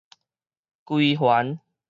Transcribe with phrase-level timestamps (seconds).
[0.83, 1.59] 歸還